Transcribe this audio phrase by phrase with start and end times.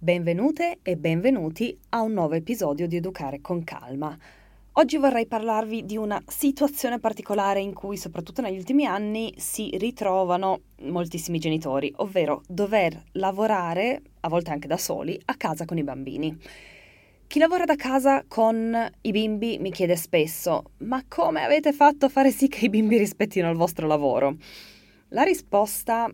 [0.00, 4.16] Benvenute e benvenuti a un nuovo episodio di Educare con Calma.
[4.74, 10.60] Oggi vorrei parlarvi di una situazione particolare in cui, soprattutto negli ultimi anni, si ritrovano
[10.82, 16.38] moltissimi genitori, ovvero dover lavorare, a volte anche da soli, a casa con i bambini.
[17.26, 22.08] Chi lavora da casa con i bimbi mi chiede spesso: ma come avete fatto a
[22.08, 24.36] fare sì che i bimbi rispettino il vostro lavoro?
[25.08, 26.08] La risposta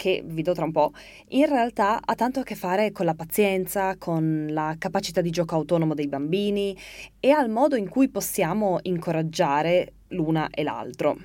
[0.00, 0.92] che vi do tra un po',
[1.28, 5.56] in realtà ha tanto a che fare con la pazienza, con la capacità di gioco
[5.56, 6.74] autonomo dei bambini
[7.20, 11.18] e al modo in cui possiamo incoraggiare l'una e l'altro.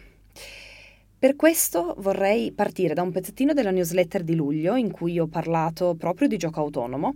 [1.18, 5.96] Per questo vorrei partire da un pezzettino della newsletter di luglio in cui ho parlato
[5.96, 7.14] proprio di gioco autonomo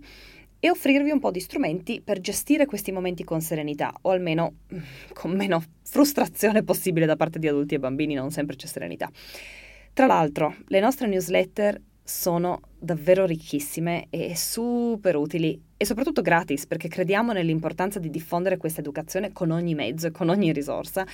[0.58, 4.54] e offrirvi un po' di strumenti per gestire questi momenti con serenità o almeno
[5.12, 9.10] con meno frustrazione possibile da parte di adulti e bambini, non sempre c'è serenità.
[10.00, 16.88] Tra l'altro, le nostre newsletter sono davvero ricchissime e super utili e soprattutto gratis perché
[16.88, 21.06] crediamo nell'importanza di diffondere questa educazione con ogni mezzo e con ogni risorsa.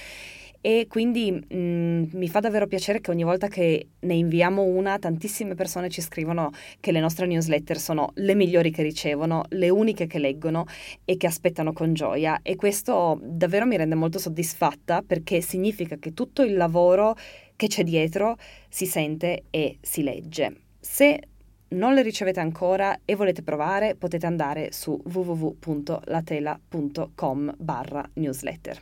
[0.61, 4.99] E quindi mh, mm, mi fa davvero piacere che ogni volta che ne inviamo una
[5.01, 10.07] tantissime persone ci scrivono che le nostre newsletter sono le migliori che ricevono, le uniche
[10.07, 10.65] che leggono
[11.05, 12.39] e che aspettano con gioia.
[12.43, 17.17] E questo davvero mi rende molto soddisfatta perché significa che tutto il lavoro
[17.57, 18.37] che c'è dietro
[18.69, 20.61] si sente e si legge.
[20.79, 21.21] Se
[21.69, 28.81] non le ricevete ancora e volete provare, potete andare su www.latela.com barra newsletter.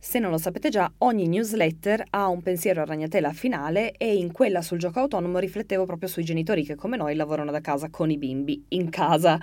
[0.00, 4.30] Se non lo sapete già, ogni newsletter ha un pensiero a ragnatela finale e in
[4.30, 8.08] quella sul gioco autonomo riflettevo proprio sui genitori che come noi lavorano da casa con
[8.08, 9.40] i bimbi in casa.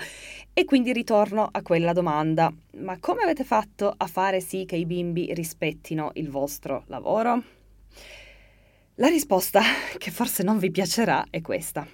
[0.54, 2.54] E quindi ritorno a quella domanda.
[2.78, 7.44] Ma come avete fatto a fare sì che i bimbi rispettino il vostro lavoro?
[9.00, 9.60] La risposta,
[10.00, 11.86] che forse non vi piacerà, è questa.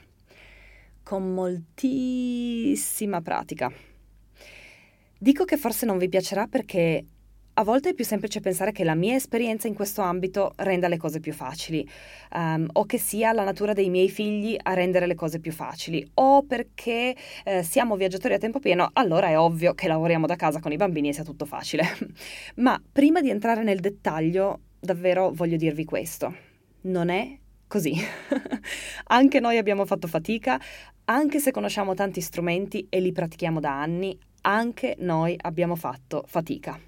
[1.02, 3.72] Con moltissima pratica.
[5.18, 7.04] Dico che forse non vi piacerà perché
[7.54, 10.98] a volte è più semplice pensare che la mia esperienza in questo ambito renda le
[10.98, 11.88] cose più facili,
[12.36, 16.08] um, o che sia la natura dei miei figli a rendere le cose più facili,
[16.14, 20.60] o perché eh, siamo viaggiatori a tempo pieno, allora è ovvio che lavoriamo da casa
[20.60, 21.84] con i bambini e sia tutto facile.
[22.62, 26.50] Ma prima di entrare nel dettaglio, davvero voglio dirvi questo
[26.82, 27.38] non è
[27.68, 27.96] così.
[29.08, 30.60] anche noi abbiamo fatto fatica,
[31.06, 36.80] anche se conosciamo tanti strumenti e li pratichiamo da anni, anche noi abbiamo fatto fatica.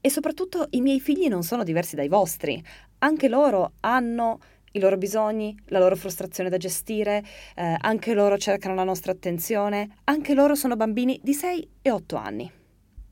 [0.00, 2.62] E soprattutto i miei figli non sono diversi dai vostri,
[2.98, 4.38] anche loro hanno
[4.72, 7.24] i loro bisogni, la loro frustrazione da gestire,
[7.56, 12.16] eh, anche loro cercano la nostra attenzione, anche loro sono bambini di 6 e 8
[12.16, 12.52] anni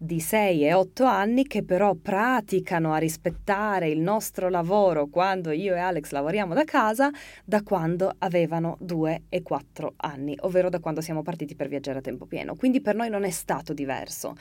[0.01, 5.75] di 6 e 8 anni che però praticano a rispettare il nostro lavoro quando io
[5.75, 7.11] e Alex lavoriamo da casa
[7.45, 12.03] da quando avevano 2 e 4 anni, ovvero da quando siamo partiti per viaggiare a
[12.03, 12.55] tempo pieno.
[12.55, 14.37] Quindi per noi non è stato diverso.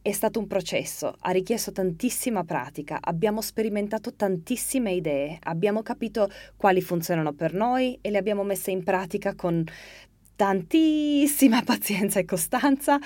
[0.00, 6.80] È stato un processo, ha richiesto tantissima pratica, abbiamo sperimentato tantissime idee, abbiamo capito quali
[6.80, 9.62] funzionano per noi e le abbiamo messe in pratica con
[10.40, 12.98] tantissima pazienza e costanza,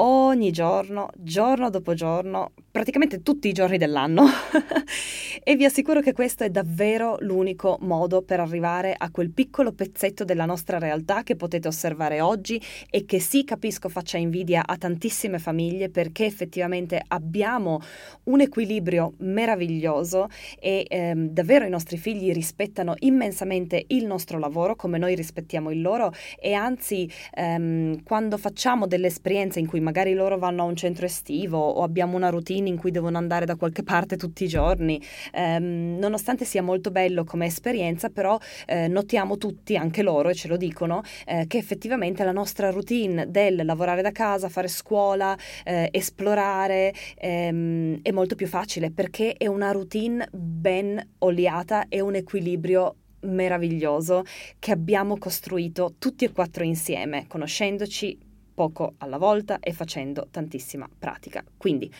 [0.00, 4.26] ogni giorno, giorno dopo giorno, praticamente tutti i giorni dell'anno.
[5.42, 10.24] E vi assicuro che questo è davvero l'unico modo per arrivare a quel piccolo pezzetto
[10.24, 12.60] della nostra realtà che potete osservare oggi
[12.90, 17.80] e che sì capisco faccia invidia a tantissime famiglie perché effettivamente abbiamo
[18.24, 24.98] un equilibrio meraviglioso e ehm, davvero i nostri figli rispettano immensamente il nostro lavoro come
[24.98, 30.36] noi rispettiamo il loro e anzi ehm, quando facciamo delle esperienze in cui magari loro
[30.36, 33.82] vanno a un centro estivo o abbiamo una routine in cui devono andare da qualche
[33.82, 35.00] parte tutti i giorni.
[35.32, 40.48] Ehm, nonostante sia molto bello come esperienza, però eh, notiamo tutti, anche loro, e ce
[40.48, 45.88] lo dicono, eh, che effettivamente la nostra routine del lavorare da casa, fare scuola, eh,
[45.90, 52.96] esplorare ehm, è molto più facile perché è una routine ben oliata e un equilibrio
[53.22, 54.24] meraviglioso
[54.58, 58.18] che abbiamo costruito tutti e quattro insieme, conoscendoci
[58.54, 61.42] poco alla volta e facendo tantissima pratica.
[61.56, 61.90] Quindi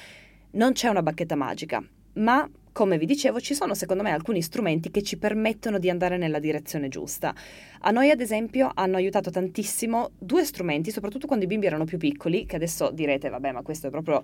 [0.52, 1.82] non c'è una bacchetta magica,
[2.14, 6.17] ma come vi dicevo, ci sono secondo me alcuni strumenti che ci permettono di andare
[6.17, 7.35] nella direzione giusta.
[7.81, 11.99] A noi, ad esempio, hanno aiutato tantissimo due strumenti, soprattutto quando i bimbi erano più
[11.99, 14.23] piccoli, che adesso direte, vabbè, ma questo è proprio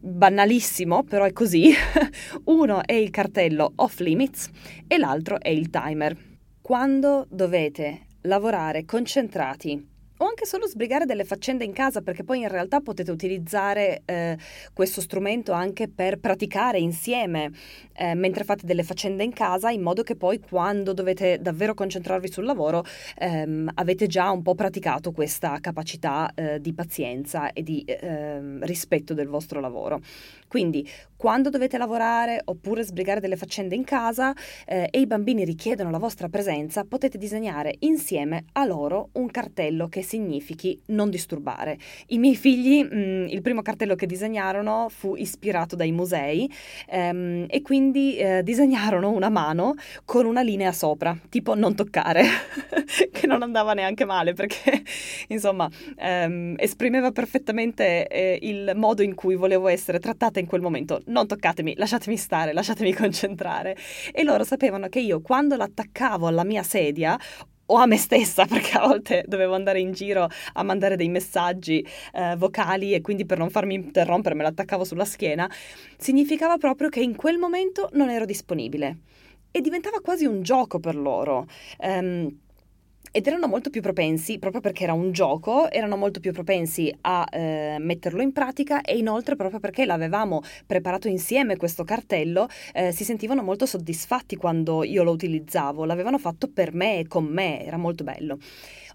[0.00, 1.72] banalissimo, però è così.
[2.44, 4.48] Uno è il cartello off limits
[4.86, 6.16] e l'altro è il timer.
[6.60, 9.88] Quando dovete lavorare concentrati
[10.20, 14.36] o anche solo sbrigare delle faccende in casa, perché poi in realtà potete utilizzare eh,
[14.74, 17.50] questo strumento anche per praticare insieme
[17.94, 22.30] eh, mentre fate delle faccende in casa, in modo che poi quando dovete davvero concentrarvi
[22.30, 22.84] sul lavoro
[23.18, 29.14] ehm, avete già un po' praticato questa capacità eh, di pazienza e di ehm, rispetto
[29.14, 30.00] del vostro lavoro.
[30.46, 30.86] Quindi
[31.20, 34.32] quando dovete lavorare oppure sbrigare delle faccende in casa
[34.66, 39.88] eh, e i bambini richiedono la vostra presenza, potete disegnare insieme a loro un cartello
[39.88, 41.76] che significhi non disturbare.
[42.06, 46.50] I miei figli, mh, mm, il primo cartello che disegnarono fu ispirato dai musei
[46.88, 49.74] ehm, e quindi eh, disegnarono una mano
[50.06, 52.22] con una linea sopra, tipo non toccare,
[53.12, 54.82] che non andava neanche male perché
[55.28, 55.68] insomma
[55.98, 61.02] ehm, esprimeva perfettamente eh, il modo in cui volevo essere trattata in quel momento.
[61.10, 63.76] Non toccatemi, lasciatemi stare, lasciatemi concentrare.
[64.12, 67.18] E loro sapevano che io quando l'attaccavo alla mia sedia
[67.66, 71.84] o a me stessa, perché a volte dovevo andare in giro a mandare dei messaggi
[72.12, 75.50] eh, vocali e quindi per non farmi interrompere me l'attaccavo sulla schiena,
[75.96, 78.98] significava proprio che in quel momento non ero disponibile.
[79.50, 81.46] E diventava quasi un gioco per loro.
[81.78, 82.38] Um,
[83.10, 87.26] ed erano molto più propensi, proprio perché era un gioco, erano molto più propensi a
[87.30, 93.04] eh, metterlo in pratica e inoltre proprio perché l'avevamo preparato insieme questo cartello, eh, si
[93.04, 97.76] sentivano molto soddisfatti quando io lo utilizzavo, l'avevano fatto per me e con me, era
[97.76, 98.38] molto bello.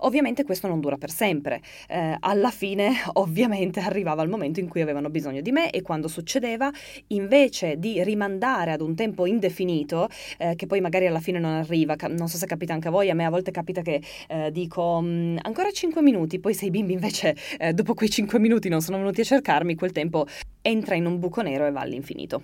[0.06, 1.62] Ovviamente questo non dura per sempre.
[1.88, 6.08] Eh, alla fine, ovviamente, arrivava il momento in cui avevano bisogno di me e quando
[6.08, 6.72] succedeva,
[7.08, 10.08] invece di rimandare ad un tempo indefinito,
[10.38, 13.10] eh, che poi magari alla fine non arriva, non so se capita anche a voi,
[13.10, 16.70] a me a volte capita che eh, dico mm, ancora 5 minuti, poi se i
[16.70, 20.28] bimbi invece eh, dopo quei 5 minuti non sono venuti a cercarmi, quel tempo
[20.62, 22.44] entra in un buco nero e va all'infinito.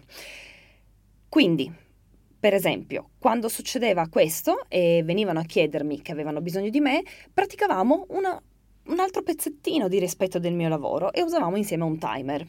[1.29, 1.71] Quindi,
[2.41, 8.07] per esempio, quando succedeva questo e venivano a chiedermi che avevano bisogno di me, praticavamo
[8.09, 8.41] una,
[8.85, 12.43] un altro pezzettino di rispetto del mio lavoro e usavamo insieme un timer.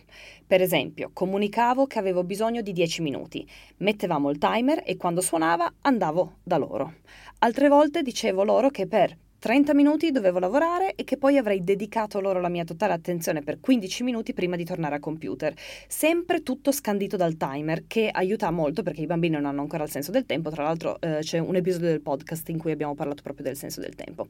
[0.46, 3.46] Per esempio, comunicavo che avevo bisogno di 10 minuti,
[3.80, 6.94] mettevamo il timer e quando suonava andavo da loro.
[7.40, 12.20] Altre volte dicevo loro che per 30 minuti dovevo lavorare e che poi avrei dedicato
[12.20, 15.52] loro la mia totale attenzione per 15 minuti prima di tornare a computer.
[15.88, 19.90] Sempre tutto scandito dal timer, che aiuta molto perché i bambini non hanno ancora il
[19.90, 20.50] senso del tempo.
[20.50, 23.80] Tra l'altro eh, c'è un episodio del podcast in cui abbiamo parlato proprio del senso
[23.80, 24.28] del tempo.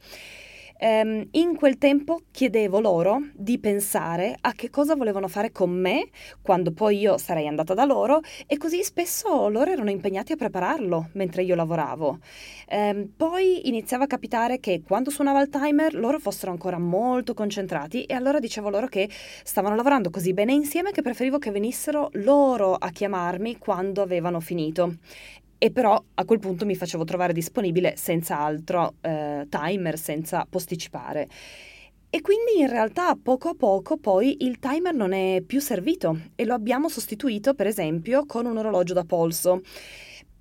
[0.82, 6.08] Um, in quel tempo chiedevo loro di pensare a che cosa volevano fare con me
[6.40, 11.11] quando poi io sarei andata da loro e così spesso loro erano impegnati a prepararlo
[11.12, 12.19] mentre io lavoravo.
[12.69, 18.02] Um, poi iniziava a capitare che quando suonava il timer loro fossero ancora molto concentrati
[18.02, 19.08] e allora dicevo loro che
[19.44, 24.96] stavano lavorando così bene insieme che preferivo che venissero loro a chiamarmi quando avevano finito
[25.62, 31.29] e però a quel punto mi facevo trovare disponibile senza altro eh, timer, senza posticipare.
[32.11, 36.44] E quindi in realtà poco a poco poi il timer non è più servito e
[36.47, 39.61] lo abbiamo sostituito per esempio con un orologio da polso.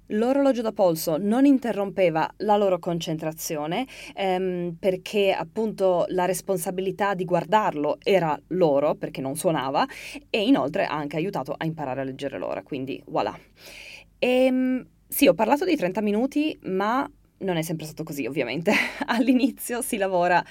[0.07, 3.85] L'orologio da polso non interrompeva la loro concentrazione
[4.15, 9.85] ehm, perché appunto la responsabilità di guardarlo era loro perché non suonava
[10.31, 13.37] e inoltre ha anche aiutato a imparare a leggere l'ora, quindi voilà.
[14.17, 17.07] Ehm, sì, ho parlato di 30 minuti, ma
[17.39, 18.71] non è sempre stato così, ovviamente.
[19.07, 20.41] All'inizio si lavora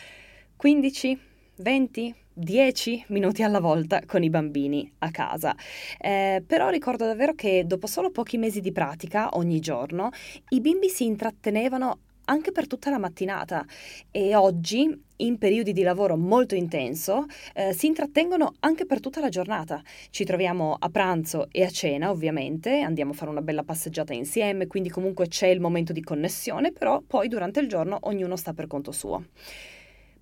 [0.54, 1.18] 15,
[1.56, 5.56] 20, 10 minuti alla volta con i bambini a casa.
[5.98, 10.10] Eh, però ricordo davvero che dopo solo pochi mesi di pratica ogni giorno,
[10.50, 13.64] i bimbi si intrattenevano anche per tutta la mattinata
[14.10, 19.28] e oggi in periodi di lavoro molto intenso eh, si intrattengono anche per tutta la
[19.28, 19.82] giornata.
[20.10, 24.66] Ci troviamo a pranzo e a cena, ovviamente, andiamo a fare una bella passeggiata insieme,
[24.66, 28.66] quindi comunque c'è il momento di connessione, però poi durante il giorno ognuno sta per
[28.66, 29.24] conto suo.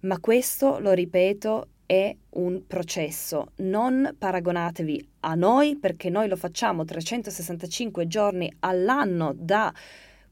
[0.01, 3.53] Ma questo, lo ripeto, è un processo.
[3.57, 9.73] Non paragonatevi a noi perché noi lo facciamo 365 giorni all'anno da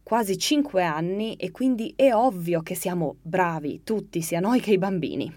[0.06, 4.78] quasi 5 anni e quindi è ovvio che siamo bravi tutti, sia noi che i
[4.78, 5.34] bambini.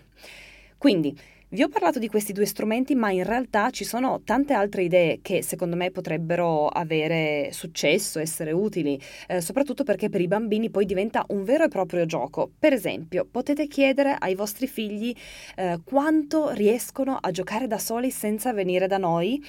[0.77, 4.83] Quindi vi ho parlato di questi due strumenti, ma in realtà ci sono tante altre
[4.83, 10.69] idee che secondo me potrebbero avere successo, essere utili, eh, soprattutto perché per i bambini
[10.69, 12.51] poi diventa un vero e proprio gioco.
[12.59, 15.11] Per esempio, potete chiedere ai vostri figli
[15.55, 19.43] eh, quanto riescono a giocare da soli senza venire da noi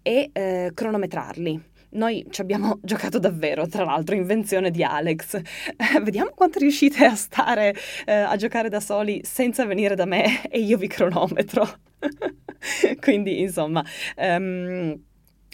[0.00, 1.69] e eh, cronometrarli.
[1.92, 5.40] Noi ci abbiamo giocato davvero, tra l'altro, invenzione di Alex.
[6.02, 7.74] Vediamo quanto riuscite a stare
[8.06, 11.66] eh, a giocare da soli senza venire da me e io vi cronometro.
[13.00, 13.84] Quindi, insomma,
[14.16, 14.98] um,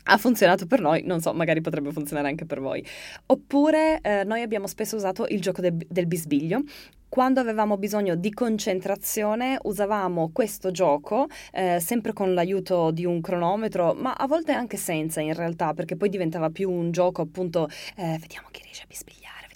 [0.09, 2.85] ha funzionato per noi, non so, magari potrebbe funzionare anche per voi.
[3.26, 6.62] Oppure eh, noi abbiamo spesso usato il gioco de- del bisbiglio,
[7.16, 13.94] quando avevamo bisogno di concentrazione usavamo questo gioco, eh, sempre con l'aiuto di un cronometro,
[13.94, 18.18] ma a volte anche senza in realtà, perché poi diventava più un gioco appunto, eh,
[18.20, 19.46] vediamo chi riesce a bisbigliare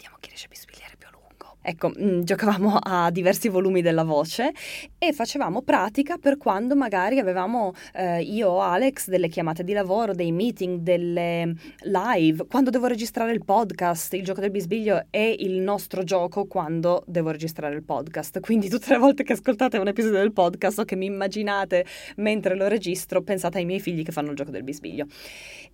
[1.63, 4.53] Ecco, mm, giocavamo a diversi volumi della voce
[4.99, 10.15] e facevamo pratica per quando magari avevamo eh, io o Alex delle chiamate di lavoro,
[10.15, 15.61] dei meeting, delle live, quando devo registrare il podcast, il gioco del bisbiglio è il
[15.61, 18.41] nostro gioco quando devo registrare il podcast.
[18.41, 21.85] Quindi tutte le volte che ascoltate un episodio del podcast o che mi immaginate
[22.17, 25.07] mentre lo registro, pensate ai miei figli che fanno il gioco del bisbiglio.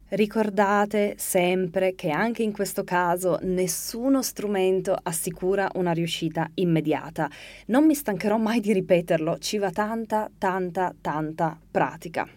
[0.09, 7.31] Ricordate sempre che anche in questo caso nessuno strumento assicura una riuscita immediata.
[7.67, 12.29] Non mi stancherò mai di ripeterlo, ci va tanta, tanta, tanta pratica.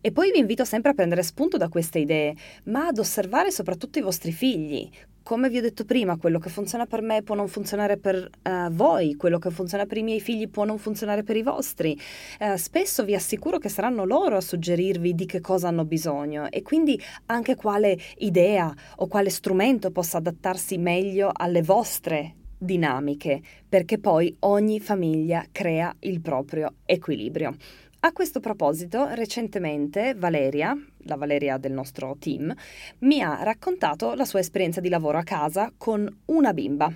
[0.00, 2.34] E poi vi invito sempre a prendere spunto da queste idee,
[2.64, 4.88] ma ad osservare soprattutto i vostri figli,
[5.26, 8.70] come vi ho detto prima, quello che funziona per me può non funzionare per uh,
[8.70, 11.98] voi, quello che funziona per i miei figli può non funzionare per i vostri.
[12.38, 16.62] Uh, spesso vi assicuro che saranno loro a suggerirvi di che cosa hanno bisogno e
[16.62, 24.34] quindi anche quale idea o quale strumento possa adattarsi meglio alle vostre dinamiche, perché poi
[24.40, 27.56] ogni famiglia crea il proprio equilibrio.
[28.00, 32.54] A questo proposito, recentemente Valeria, la Valeria del nostro team,
[33.00, 36.92] mi ha raccontato la sua esperienza di lavoro a casa con una bimba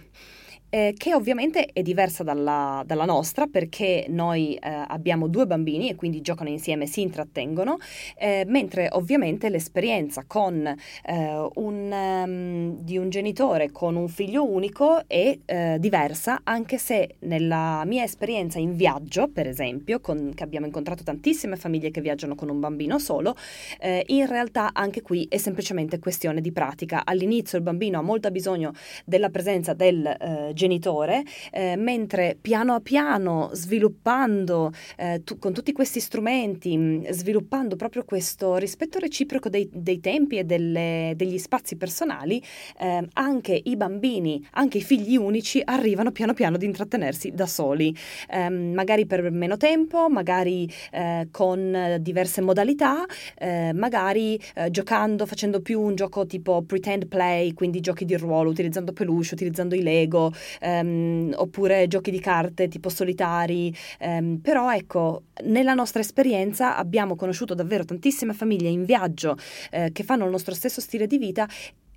[0.71, 5.97] eh, che ovviamente è diversa dalla, dalla nostra perché noi eh, abbiamo due bambini e
[5.97, 7.77] quindi giocano insieme, si intrattengono,
[8.17, 15.03] eh, mentre ovviamente l'esperienza con eh, un, um, di un genitore con un figlio unico
[15.07, 20.67] è eh, diversa, anche se nella mia esperienza in viaggio, per esempio, con, che abbiamo
[20.67, 23.35] incontrato tantissime famiglie che viaggiano con un bambino solo,
[23.81, 27.03] eh, in realtà anche qui è semplicemente questione di pratica.
[27.05, 28.73] All'inizio il bambino ha molto bisogno
[29.05, 30.17] della presenza del
[30.61, 37.77] genitore, eh, mentre piano a piano sviluppando eh, tu, con tutti questi strumenti, mm, sviluppando
[37.77, 42.43] proprio questo rispetto reciproco dei, dei tempi e delle, degli spazi personali,
[42.79, 47.97] eh, anche i bambini, anche i figli unici arrivano piano piano ad intrattenersi da soli,
[48.29, 53.07] ehm, magari per meno tempo, magari eh, con diverse modalità,
[53.39, 58.51] eh, magari eh, giocando, facendo più un gioco tipo pretend play, quindi giochi di ruolo,
[58.51, 65.23] utilizzando peluche, utilizzando i Lego, ehm, oppure giochi di carte tipo solitari, ehm, però ecco,
[65.45, 69.37] nella nostra esperienza abbiamo conosciuto davvero tantissime famiglie in viaggio
[69.71, 71.49] eh, che fanno il nostro stesso stile di vita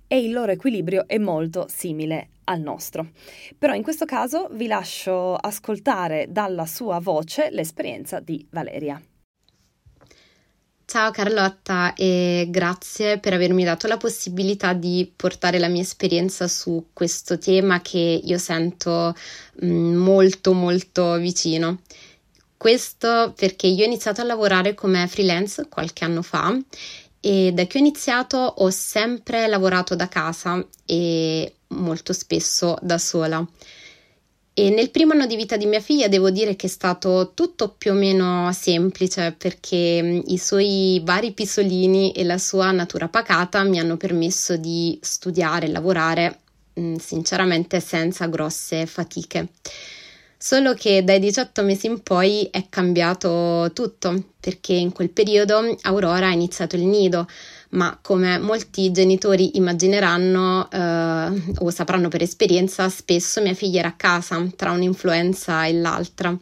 [0.06, 3.08] e il loro equilibrio è molto simile al nostro.
[3.58, 9.00] Però in questo caso vi lascio ascoltare dalla sua voce l'esperienza di Valeria.
[10.94, 16.90] Ciao Carlotta e grazie per avermi dato la possibilità di portare la mia esperienza su
[16.92, 19.12] questo tema che io sento
[19.64, 21.80] mm, molto molto vicino.
[22.56, 26.56] Questo perché io ho iniziato a lavorare come freelance qualche anno fa
[27.18, 33.44] e da che ho iniziato ho sempre lavorato da casa e molto spesso da sola.
[34.56, 37.74] E nel primo anno di vita di mia figlia devo dire che è stato tutto
[37.76, 43.64] più o meno semplice perché mm, i suoi vari pisolini e la sua natura pacata
[43.64, 46.38] mi hanno permesso di studiare e lavorare
[46.78, 49.48] mm, sinceramente senza grosse fatiche.
[50.38, 56.28] Solo che dai 18 mesi in poi è cambiato tutto perché in quel periodo Aurora
[56.28, 57.26] ha iniziato il nido
[57.74, 63.94] ma come molti genitori immagineranno eh, o sapranno per esperienza, spesso mia figlia era a
[63.94, 66.36] casa tra un'influenza e l'altra.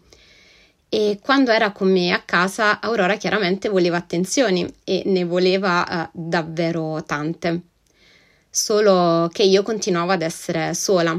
[0.88, 6.10] E quando era con me a casa, Aurora chiaramente voleva attenzioni e ne voleva eh,
[6.12, 7.60] davvero tante.
[8.50, 11.18] Solo che io continuavo ad essere sola.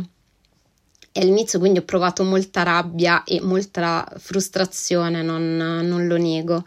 [1.15, 6.63] E all'inizio quindi ho provato molta rabbia e molta frustrazione, non, non lo nego.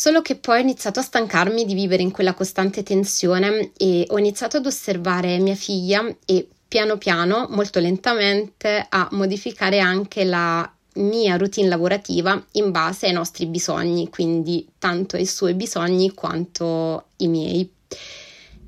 [0.00, 4.16] Solo che poi ho iniziato a stancarmi di vivere in quella costante tensione e ho
[4.16, 11.36] iniziato ad osservare mia figlia e piano piano, molto lentamente, a modificare anche la mia
[11.36, 17.68] routine lavorativa in base ai nostri bisogni, quindi tanto ai suoi bisogni quanto i miei.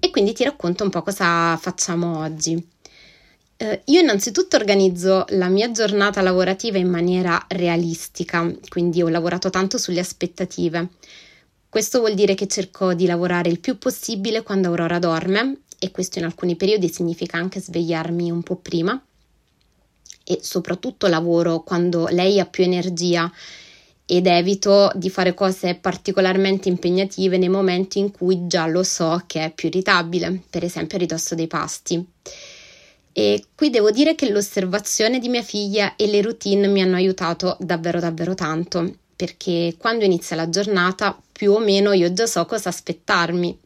[0.00, 2.60] E quindi ti racconto un po' cosa facciamo oggi.
[3.62, 9.76] Eh, io innanzitutto organizzo la mia giornata lavorativa in maniera realistica, quindi ho lavorato tanto
[9.76, 10.88] sulle aspettative.
[11.68, 16.18] Questo vuol dire che cerco di lavorare il più possibile quando Aurora dorme e questo
[16.18, 18.98] in alcuni periodi significa anche svegliarmi un po' prima
[20.24, 23.30] e soprattutto lavoro quando lei ha più energia
[24.06, 29.44] ed evito di fare cose particolarmente impegnative nei momenti in cui già lo so che
[29.44, 32.02] è più irritabile, per esempio a ridosso dei pasti.
[33.12, 37.56] E qui devo dire che l'osservazione di mia figlia e le routine mi hanno aiutato
[37.60, 42.68] davvero davvero tanto, perché quando inizia la giornata più o meno io già so cosa
[42.68, 43.58] aspettarmi.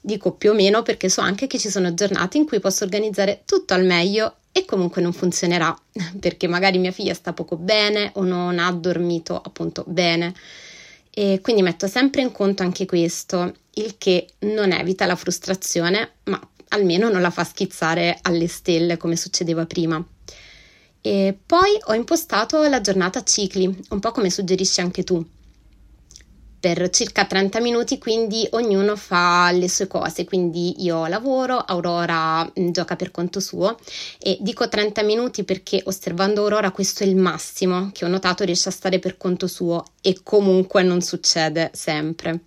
[0.00, 3.42] Dico più o meno perché so anche che ci sono giornate in cui posso organizzare
[3.44, 5.76] tutto al meglio e comunque non funzionerà,
[6.20, 10.32] perché magari mia figlia sta poco bene o non ha dormito appunto bene.
[11.10, 16.40] E quindi metto sempre in conto anche questo, il che non evita la frustrazione, ma
[16.68, 20.04] almeno non la fa schizzare alle stelle come succedeva prima.
[21.00, 25.24] E poi ho impostato la giornata a cicli, un po' come suggerisci anche tu.
[26.58, 32.70] Per circa 30 minuti quindi ognuno fa le sue cose, quindi io lavoro, Aurora mm,
[32.70, 33.78] gioca per conto suo
[34.18, 38.70] e dico 30 minuti perché osservando Aurora questo è il massimo che ho notato riesce
[38.70, 42.40] a stare per conto suo e comunque non succede sempre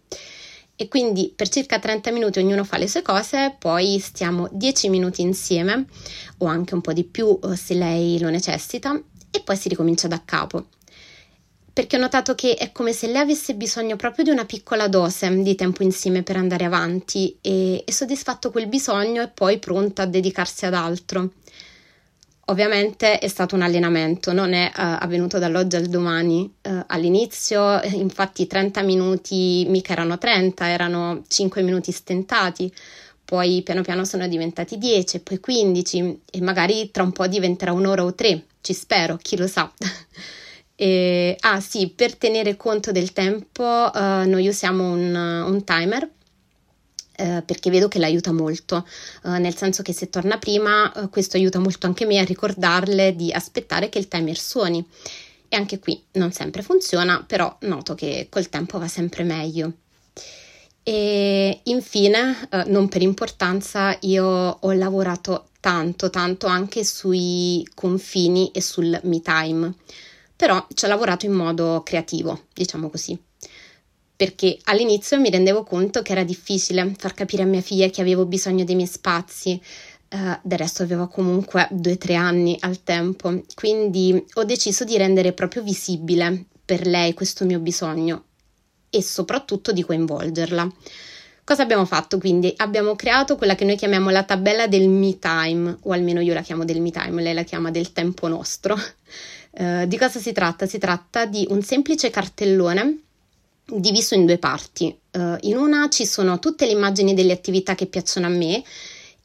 [0.82, 5.22] e quindi per circa 30 minuti ognuno fa le sue cose, poi stiamo 10 minuti
[5.22, 5.88] insieme
[6.38, 8.98] o anche un po' di più eh, se lei lo necessita
[9.30, 10.68] e poi si ricomincia da capo.
[11.74, 15.44] Perché ho notato che è come se lei avesse bisogno proprio di una piccola dose
[15.44, 20.08] di tempo insieme per andare avanti e, e soddisfatto quel bisogno è poi pronta a
[20.08, 21.32] dedicarsi ad altro.
[22.50, 26.52] Ovviamente è stato un allenamento, non è uh, avvenuto dall'oggi al domani.
[26.64, 32.74] Uh, all'inizio, infatti, 30 minuti mica erano 30, erano 5 minuti stentati,
[33.24, 38.04] poi piano piano sono diventati 10, poi 15 e magari tra un po' diventerà un'ora
[38.04, 39.72] o tre, ci spero, chi lo sa.
[40.76, 46.10] e, ah sì, per tenere conto del tempo, uh, noi usiamo un, un timer
[47.20, 48.88] eh, perché vedo che l'aiuta molto,
[49.26, 53.16] eh, nel senso che se torna prima, eh, questo aiuta molto anche me a ricordarle
[53.16, 54.86] di aspettare che il timer suoni.
[55.52, 59.74] E anche qui non sempre funziona, però noto che col tempo va sempre meglio.
[60.84, 68.62] E infine, eh, non per importanza, io ho lavorato tanto, tanto anche sui confini e
[68.62, 69.74] sul me time,
[70.36, 73.20] però ci ho lavorato in modo creativo, diciamo così
[74.20, 78.26] perché all'inizio mi rendevo conto che era difficile far capire a mia figlia che avevo
[78.26, 79.62] bisogno dei miei spazi.
[80.10, 84.98] Uh, del resto avevo comunque due o tre anni al tempo, quindi ho deciso di
[84.98, 88.26] rendere proprio visibile per lei questo mio bisogno
[88.90, 90.70] e soprattutto di coinvolgerla.
[91.46, 92.52] Cosa abbiamo fatto quindi?
[92.58, 96.42] Abbiamo creato quella che noi chiamiamo la tabella del me time, o almeno io la
[96.42, 98.78] chiamo del me time, lei la chiama del tempo nostro.
[99.52, 100.66] Uh, di cosa si tratta?
[100.66, 103.04] Si tratta di un semplice cartellone
[103.72, 104.96] diviso in due parti.
[105.12, 108.64] Uh, in una ci sono tutte le immagini delle attività che piacciono a me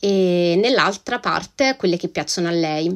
[0.00, 2.88] e nell'altra parte quelle che piacciono a lei.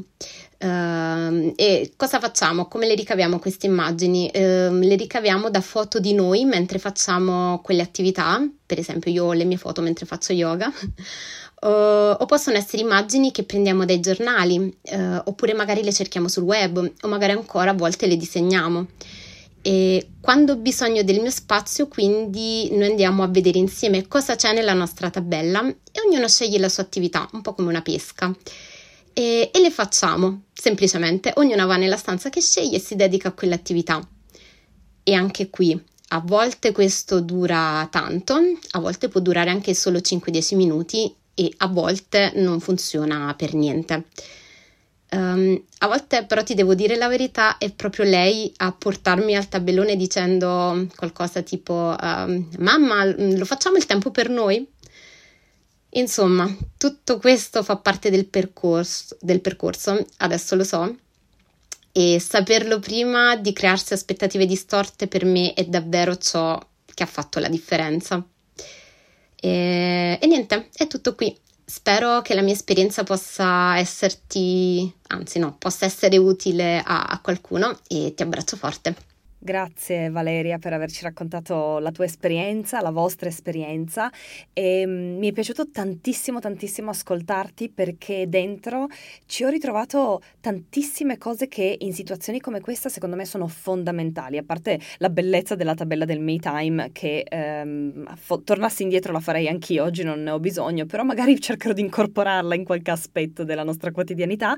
[0.60, 2.66] Uh, e cosa facciamo?
[2.66, 4.30] Come le ricaviamo queste immagini?
[4.34, 9.32] Uh, le ricaviamo da foto di noi mentre facciamo quelle attività, per esempio io ho
[9.32, 10.72] le mie foto mentre faccio yoga,
[11.60, 14.76] o possono essere immagini che prendiamo dai giornali,
[15.24, 18.86] oppure magari le cerchiamo sul web, o magari ancora a volte le disegniamo.
[19.62, 24.52] E quando ho bisogno del mio spazio, quindi noi andiamo a vedere insieme cosa c'è
[24.52, 28.34] nella nostra tabella e ognuno sceglie la sua attività, un po' come una pesca.
[29.12, 33.32] E, e le facciamo semplicemente, ognuna va nella stanza che sceglie e si dedica a
[33.32, 34.06] quell'attività.
[35.02, 38.34] E anche qui, a volte questo dura tanto,
[38.70, 44.04] a volte può durare anche solo 5-10 minuti e a volte non funziona per niente.
[45.10, 49.48] Um, a volte però ti devo dire la verità, è proprio lei a portarmi al
[49.48, 54.66] tabellone dicendo qualcosa tipo um, mamma lo facciamo il tempo per noi?
[55.92, 60.96] Insomma, tutto questo fa parte del percorso, del percorso, adesso lo so,
[61.92, 66.60] e saperlo prima di crearsi aspettative distorte per me è davvero ciò
[66.94, 68.22] che ha fatto la differenza.
[69.34, 71.34] E, e niente, è tutto qui.
[71.70, 77.78] Spero che la mia esperienza possa esserti, anzi no, possa essere utile a, a qualcuno
[77.86, 78.94] e ti abbraccio forte.
[79.40, 84.10] Grazie Valeria per averci raccontato la tua esperienza, la vostra esperienza.
[84.52, 88.88] E mm, mi è piaciuto tantissimo tantissimo ascoltarti perché dentro
[89.26, 94.42] ci ho ritrovato tantissime cose che in situazioni come questa secondo me sono fondamentali, a
[94.42, 99.46] parte la bellezza della tabella del me time che ehm, fo- tornassi indietro la farei
[99.46, 103.62] anch'io, oggi non ne ho bisogno, però magari cercherò di incorporarla in qualche aspetto della
[103.62, 104.56] nostra quotidianità,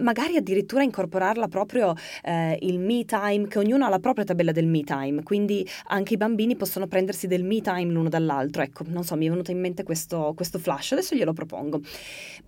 [0.00, 4.52] magari addirittura incorporarla proprio eh, il me time che ognuno ha la propria propria tabella
[4.52, 8.62] del me time, quindi anche i bambini possono prendersi del me time l'uno dall'altro.
[8.62, 11.80] Ecco, non so, mi è venuto in mente questo, questo flash, adesso glielo propongo.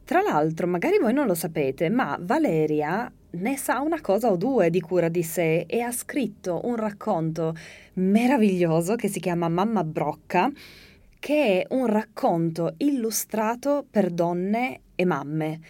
[0.05, 4.71] Tra l'altro, magari voi non lo sapete, ma Valeria ne sa una cosa o due
[4.71, 7.55] di cura di sé e ha scritto un racconto
[7.95, 10.51] meraviglioso che si chiama Mamma Brocca,
[11.19, 15.61] che è un racconto illustrato per donne e mamme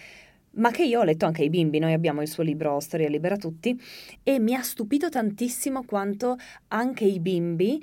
[0.59, 1.79] ma che io ho letto anche ai bimbi.
[1.79, 3.81] Noi abbiamo il suo libro Storia Libera Tutti
[4.23, 6.37] e mi ha stupito tantissimo quanto
[6.69, 7.83] anche i bimbi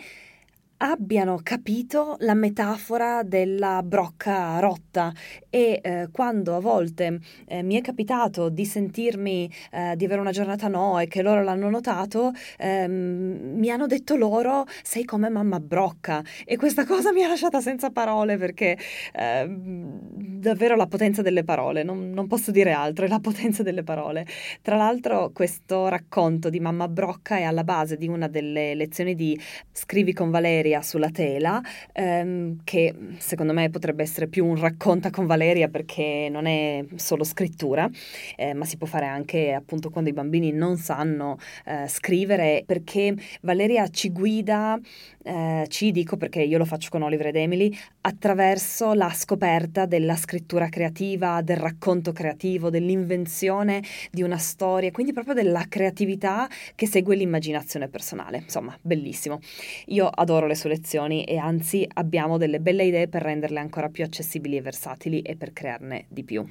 [0.78, 5.14] abbiano capito la metafora della brocca rotta.
[5.50, 10.32] E eh, quando a volte eh, mi è capitato di sentirmi eh, di avere una
[10.32, 15.60] giornata no e che loro l'hanno notato, ehm, mi hanno detto loro sei come mamma
[15.60, 18.78] brocca e questa cosa mi ha lasciata senza parole perché
[19.14, 20.00] ehm,
[20.46, 24.26] davvero la potenza delle parole, non, non posso dire altro, è la potenza delle parole.
[24.62, 29.40] Tra l'altro questo racconto di mamma brocca è alla base di una delle lezioni di
[29.72, 31.62] Scrivi con Valeria Valeria sulla tela,
[31.94, 37.24] ehm, che secondo me potrebbe essere più un racconta con Valeria perché non è solo
[37.24, 37.90] scrittura,
[38.36, 43.16] eh, ma si può fare anche appunto quando i bambini non sanno eh, scrivere, perché
[43.42, 44.78] Valeria ci guida,
[45.26, 50.16] eh, ci dico perché io lo faccio con Oliver ed Emily, attraverso la scoperta della
[50.16, 57.16] scrittura creativa, del racconto creativo, dell'invenzione di una storia, quindi proprio della creatività che segue
[57.16, 58.38] l'immaginazione personale.
[58.38, 59.40] Insomma, bellissimo.
[59.88, 64.04] Io adoro le sue lezioni e anzi abbiamo delle belle idee per renderle ancora più
[64.04, 66.48] accessibili e versatili e per crearne di più.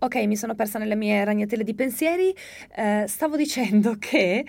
[0.00, 2.32] Ok, mi sono persa nelle mie ragnatele di pensieri.
[2.76, 4.44] Eh, stavo dicendo che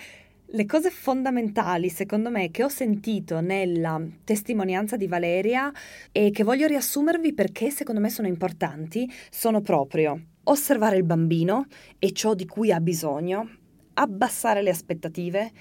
[0.51, 5.71] le cose fondamentali, secondo me, che ho sentito nella testimonianza di Valeria
[6.11, 11.65] e che voglio riassumervi perché secondo me sono importanti, sono proprio osservare il bambino
[11.99, 13.47] e ciò di cui ha bisogno,
[13.93, 15.51] abbassare le aspettative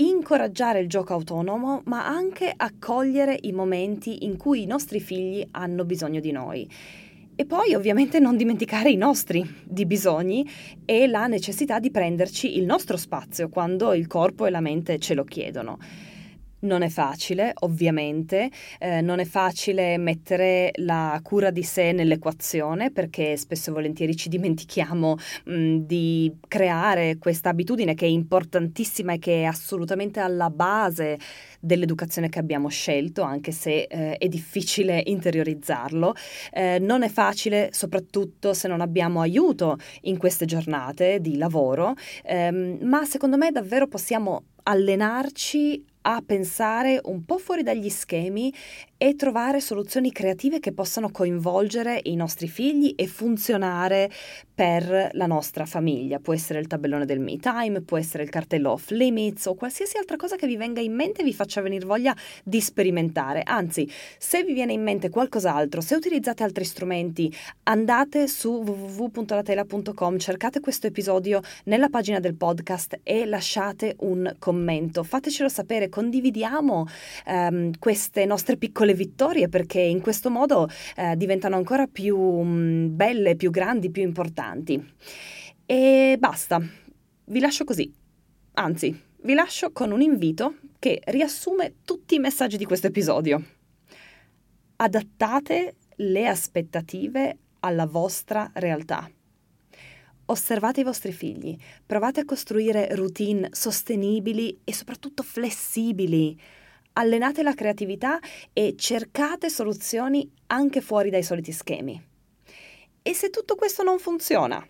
[0.00, 5.84] incoraggiare il gioco autonomo, ma anche accogliere i momenti in cui i nostri figli hanno
[5.84, 6.70] bisogno di noi.
[7.40, 10.44] E poi ovviamente non dimenticare i nostri di bisogni
[10.84, 15.14] e la necessità di prenderci il nostro spazio quando il corpo e la mente ce
[15.14, 15.78] lo chiedono.
[16.60, 23.36] Non è facile, ovviamente, eh, non è facile mettere la cura di sé nell'equazione perché
[23.36, 29.42] spesso e volentieri ci dimentichiamo mh, di creare questa abitudine che è importantissima e che
[29.42, 31.20] è assolutamente alla base
[31.60, 36.12] dell'educazione che abbiamo scelto, anche se eh, è difficile interiorizzarlo.
[36.52, 41.94] Eh, non è facile, soprattutto se non abbiamo aiuto in queste giornate di lavoro,
[42.24, 48.52] ehm, ma secondo me davvero possiamo allenarci a pensare un po' fuori dagli schemi
[48.96, 54.10] e trovare soluzioni creative che possano coinvolgere i nostri figli e funzionare
[54.52, 56.18] per la nostra famiglia.
[56.18, 59.98] Può essere il tabellone del me time, può essere il cartello off limits o qualsiasi
[59.98, 63.42] altra cosa che vi venga in mente e vi faccia venire voglia di sperimentare.
[63.44, 67.32] Anzi, se vi viene in mente qualcos'altro, se utilizzate altri strumenti,
[67.64, 75.04] andate su www.latela.com, cercate questo episodio nella pagina del podcast e lasciate un commento.
[75.04, 76.86] Fatecelo sapere, condividiamo
[77.26, 82.58] um, queste nostre piccole piccole vittorie perché in questo modo eh, diventano ancora più mh,
[82.58, 84.94] mm, belle, più grandi, più importanti.
[85.66, 86.60] E basta,
[87.24, 87.92] vi lascio così.
[88.54, 93.42] Anzi, vi lascio con un invito che riassume tutti i messaggi di questo episodio.
[94.76, 99.10] Adattate le aspettative alla vostra realtà.
[100.30, 106.38] Osservate i vostri figli, provate a costruire routine sostenibili e soprattutto flessibili
[106.92, 108.18] allenate la creatività
[108.52, 112.06] e cercate soluzioni anche fuori dai soliti schemi.
[113.00, 114.62] E se tutto questo non funziona,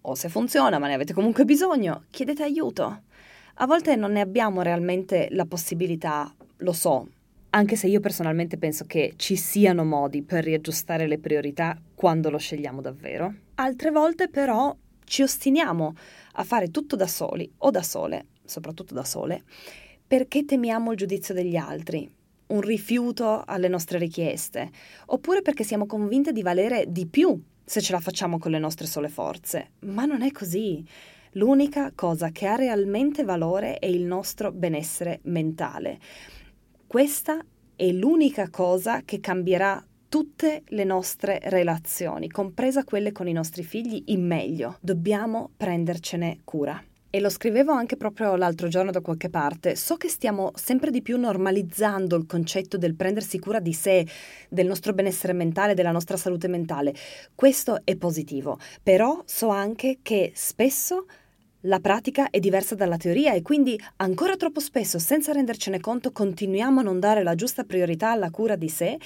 [0.00, 3.02] o se funziona ma ne avete comunque bisogno, chiedete aiuto.
[3.56, 7.06] A volte non ne abbiamo realmente la possibilità, lo so,
[7.50, 12.38] anche se io personalmente penso che ci siano modi per riaggiustare le priorità quando lo
[12.38, 13.34] scegliamo davvero.
[13.58, 15.94] Altre volte però ci ostiniamo
[16.32, 19.44] a fare tutto da soli o da sole, soprattutto da sole,
[20.06, 22.06] perché temiamo il giudizio degli altri,
[22.48, 24.70] un rifiuto alle nostre richieste,
[25.06, 28.86] oppure perché siamo convinte di valere di più se ce la facciamo con le nostre
[28.86, 29.70] sole forze.
[29.80, 30.84] Ma non è così.
[31.32, 35.98] L'unica cosa che ha realmente valore è il nostro benessere mentale.
[36.86, 37.42] Questa
[37.74, 44.04] è l'unica cosa che cambierà tutte le nostre relazioni, compresa quelle con i nostri figli,
[44.06, 44.78] in meglio.
[44.80, 46.82] Dobbiamo prendercene cura
[47.16, 51.00] e lo scrivevo anche proprio l'altro giorno da qualche parte, so che stiamo sempre di
[51.00, 54.06] più normalizzando il concetto del prendersi cura di sé,
[54.50, 56.94] del nostro benessere mentale, della nostra salute mentale.
[57.34, 61.06] Questo è positivo, però so anche che spesso
[61.60, 66.80] la pratica è diversa dalla teoria e quindi ancora troppo spesso, senza rendercene conto, continuiamo
[66.80, 68.98] a non dare la giusta priorità alla cura di sé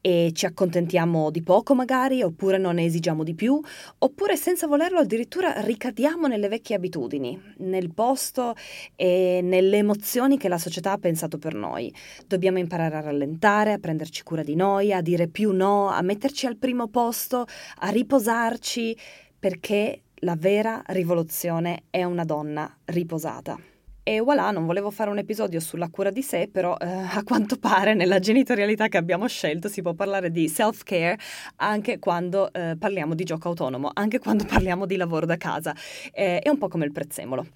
[0.00, 3.60] e ci accontentiamo di poco magari, oppure non ne esigiamo di più,
[3.98, 8.54] oppure senza volerlo addirittura ricadiamo nelle vecchie abitudini, nel posto
[8.96, 11.92] e nelle emozioni che la società ha pensato per noi.
[12.26, 16.46] Dobbiamo imparare a rallentare, a prenderci cura di noi, a dire più no, a metterci
[16.46, 17.46] al primo posto,
[17.78, 18.96] a riposarci,
[19.38, 23.77] perché la vera rivoluzione è una donna riposata.
[24.08, 27.58] E voilà, non volevo fare un episodio sulla cura di sé, però eh, a quanto
[27.58, 31.18] pare nella genitorialità che abbiamo scelto si può parlare di self-care
[31.56, 35.74] anche quando eh, parliamo di gioco autonomo, anche quando parliamo di lavoro da casa.
[36.10, 37.48] Eh, è un po' come il prezzemolo.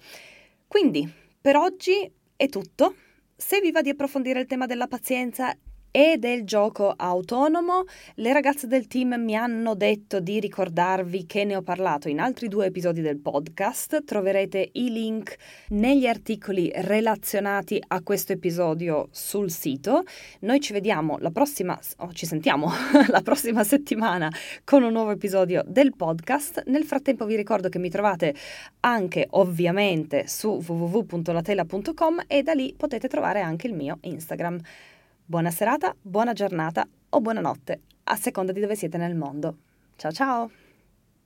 [0.67, 1.11] Quindi,
[1.41, 2.93] per oggi è tutto.
[3.35, 5.57] Se vi va di approfondire il tema della pazienza
[5.95, 7.83] e del gioco autonomo.
[8.15, 12.47] Le ragazze del team mi hanno detto di ricordarvi che ne ho parlato in altri
[12.47, 14.03] due episodi del podcast.
[14.03, 15.35] Troverete i link
[15.67, 20.01] negli articoli relazionati a questo episodio sul sito.
[20.39, 22.71] Noi ci vediamo la prossima, oh, ci sentiamo
[23.09, 24.31] la prossima settimana
[24.63, 26.63] con un nuovo episodio del podcast.
[26.65, 28.33] Nel frattempo vi ricordo che mi trovate
[28.79, 34.59] anche ovviamente su www.latela.com e da lì potete trovare anche il mio Instagram.
[35.33, 39.57] Buona serata, buona giornata o buonanotte, a seconda di dove siete nel mondo.
[39.95, 40.51] Ciao ciao!